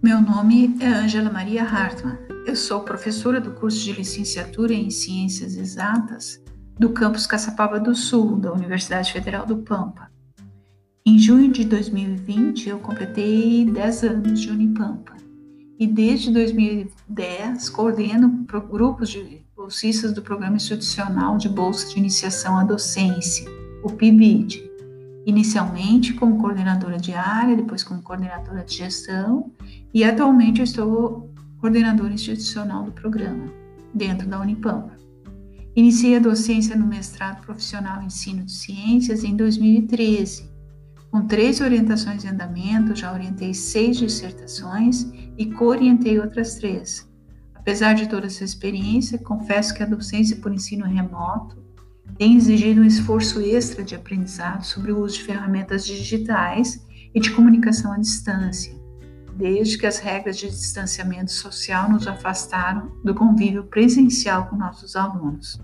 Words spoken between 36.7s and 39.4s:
no mestrado profissional em ensino de ciências em